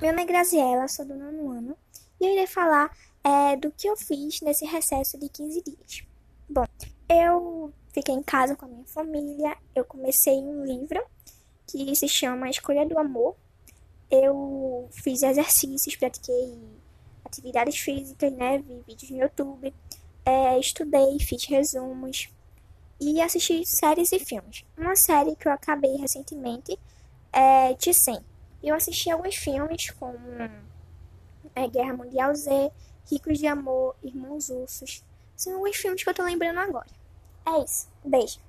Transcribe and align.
Meu 0.00 0.12
nome 0.12 0.22
é 0.22 0.26
Graziela, 0.26 0.86
sou 0.86 1.04
do 1.04 1.16
nono 1.16 1.50
ano 1.50 1.76
e 2.20 2.24
eu 2.24 2.30
irei 2.30 2.46
falar 2.46 2.88
é, 3.24 3.56
do 3.56 3.72
que 3.72 3.88
eu 3.88 3.96
fiz 3.96 4.40
nesse 4.42 4.64
recesso 4.64 5.18
de 5.18 5.28
15 5.28 5.60
dias. 5.60 6.04
Bom, 6.48 6.64
eu 7.08 7.74
fiquei 7.92 8.14
em 8.14 8.22
casa 8.22 8.54
com 8.54 8.64
a 8.64 8.68
minha 8.68 8.84
família, 8.84 9.56
eu 9.74 9.84
comecei 9.84 10.34
um 10.34 10.64
livro 10.64 11.04
que 11.66 11.96
se 11.96 12.06
chama 12.06 12.48
Escolha 12.48 12.86
do 12.86 12.96
Amor. 12.96 13.34
Eu 14.08 14.88
fiz 14.92 15.24
exercícios, 15.24 15.96
pratiquei 15.96 16.56
atividades 17.24 17.76
físicas, 17.76 18.32
né? 18.32 18.58
Vi 18.58 18.80
vídeos 18.86 19.10
no 19.10 19.18
YouTube, 19.18 19.74
é, 20.24 20.60
estudei, 20.60 21.18
fiz 21.18 21.44
resumos 21.46 22.28
e 23.00 23.20
assisti 23.20 23.66
séries 23.66 24.12
e 24.12 24.20
filmes. 24.20 24.64
Uma 24.76 24.94
série 24.94 25.34
que 25.34 25.48
eu 25.48 25.52
acabei 25.52 25.96
recentemente 25.96 26.78
é 27.32 27.74
Eu 28.62 28.74
assisti 28.74 29.10
alguns 29.10 29.36
filmes 29.36 29.90
como 29.90 30.18
é, 31.54 31.68
Guerra 31.68 31.94
Mundial 31.94 32.34
Z, 32.34 32.70
Ricos 33.10 33.38
de 33.38 33.46
Amor, 33.46 33.94
Irmãos 34.02 34.48
Ursos. 34.48 35.04
São 35.36 35.54
alguns 35.54 35.76
filmes 35.76 36.02
que 36.02 36.10
eu 36.10 36.14
tô 36.14 36.22
lembrando 36.22 36.58
agora. 36.58 36.88
É 37.46 37.64
isso. 37.64 37.88
Beijo. 38.04 38.40